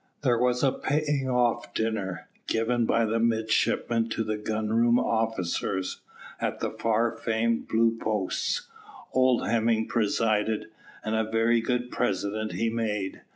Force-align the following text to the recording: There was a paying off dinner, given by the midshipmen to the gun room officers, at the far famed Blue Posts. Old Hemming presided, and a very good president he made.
There 0.23 0.39
was 0.39 0.63
a 0.63 0.71
paying 0.71 1.29
off 1.29 1.75
dinner, 1.75 2.27
given 2.47 2.85
by 2.87 3.05
the 3.05 3.19
midshipmen 3.19 4.09
to 4.09 4.23
the 4.23 4.35
gun 4.35 4.69
room 4.73 4.97
officers, 4.97 6.01
at 6.39 6.59
the 6.59 6.71
far 6.71 7.11
famed 7.15 7.67
Blue 7.67 7.95
Posts. 7.99 8.67
Old 9.13 9.47
Hemming 9.47 9.85
presided, 9.87 10.71
and 11.05 11.13
a 11.13 11.29
very 11.29 11.61
good 11.61 11.91
president 11.91 12.53
he 12.53 12.67
made. 12.67 13.21